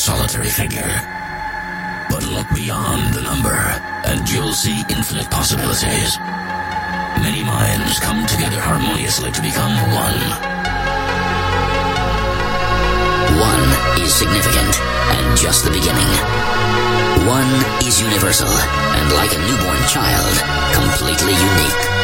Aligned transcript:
solitary 0.00 0.48
figure. 0.48 0.96
But 2.08 2.24
look 2.24 2.48
beyond 2.56 3.12
the 3.12 3.20
number, 3.20 3.52
and 4.08 4.24
you'll 4.30 4.56
see 4.56 4.80
infinite 4.88 5.30
possibilities. 5.30 6.16
Many 7.20 7.44
minds 7.44 8.00
come 8.00 8.24
together 8.24 8.56
harmoniously 8.58 9.30
to 9.30 9.42
become 9.44 9.76
one. 9.92 10.20
One 13.44 13.66
is 14.00 14.14
significant 14.14 14.72
and 14.80 15.36
just 15.36 15.68
the 15.68 15.70
beginning. 15.70 16.10
One 17.28 17.52
is 17.84 18.00
universal 18.00 18.48
and 18.48 19.12
like 19.20 19.36
a 19.36 19.40
newborn 19.52 19.84
child, 19.84 20.32
completely 20.72 21.36
unique. 21.36 21.99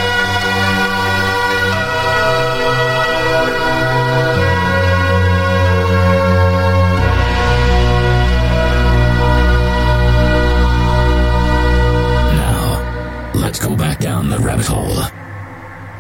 Back 13.97 14.03
down 14.03 14.29
the 14.29 14.39
rabbit 14.39 14.67
hole. 14.67 15.03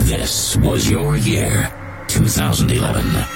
This 0.00 0.56
was 0.56 0.88
your 0.88 1.16
year, 1.16 1.70
2011. 2.08 3.35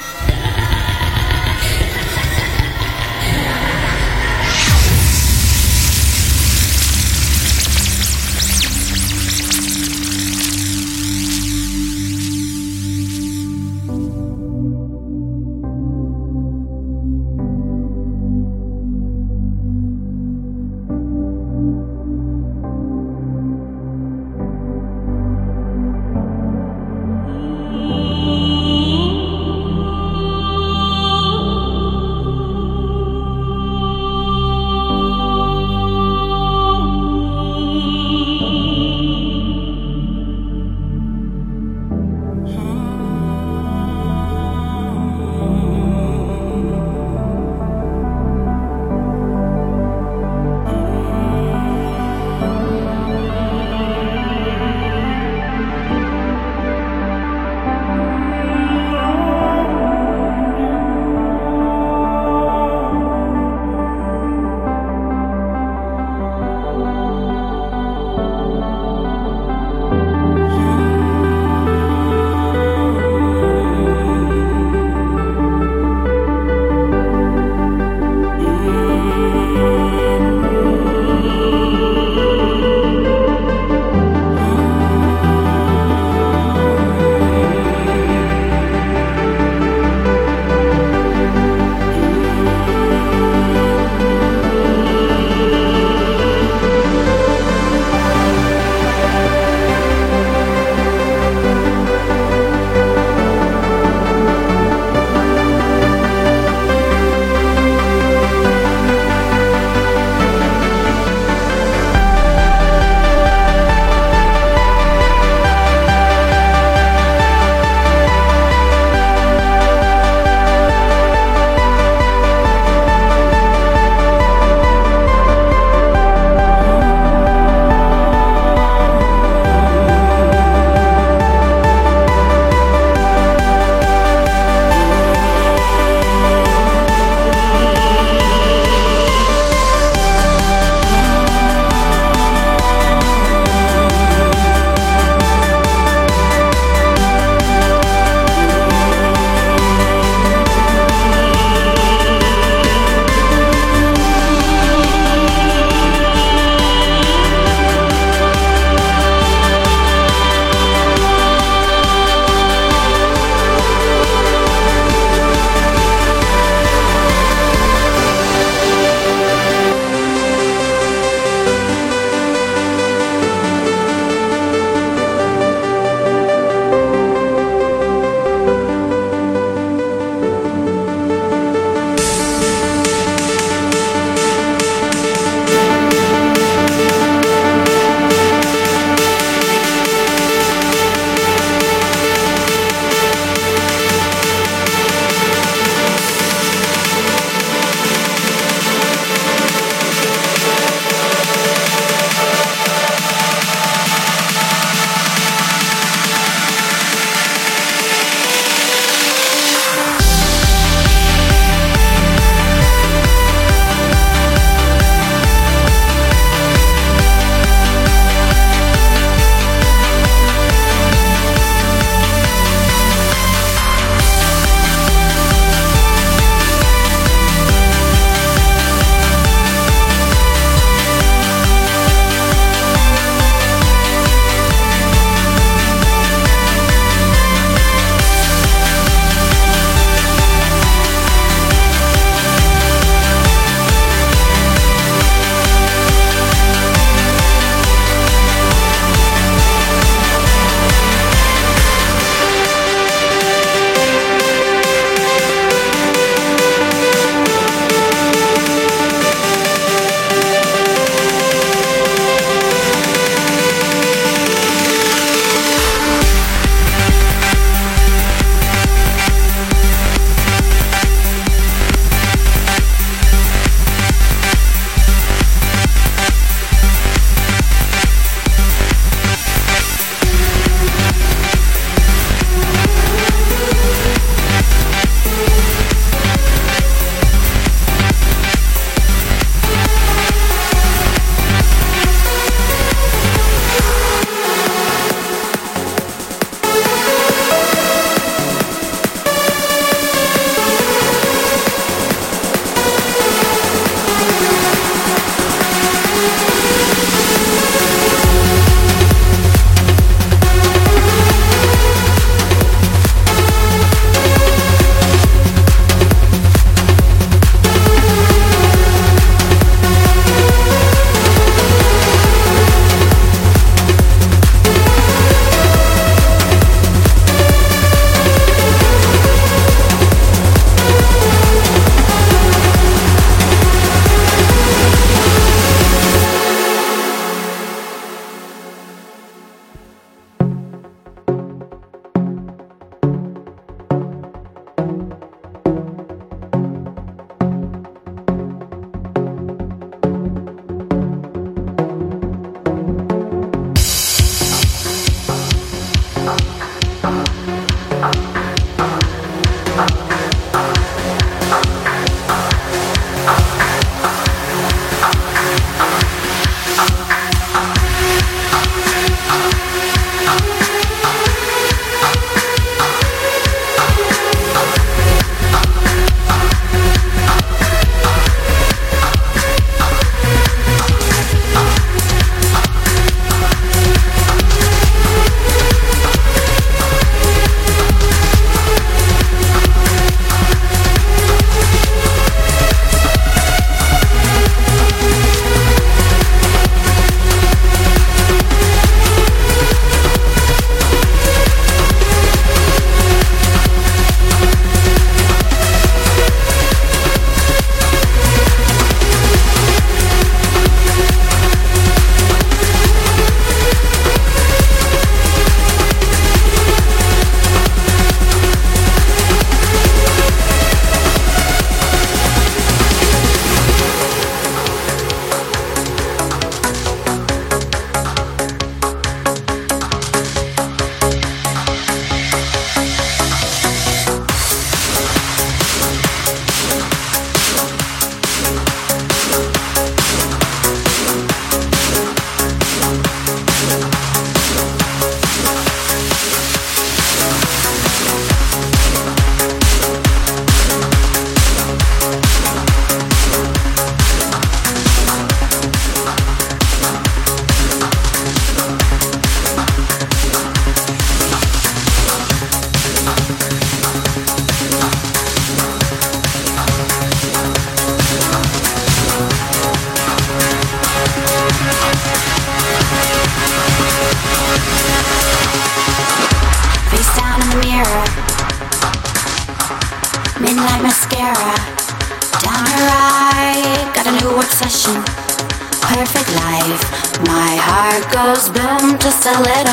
Boom 489.03 489.25
just 489.25 489.50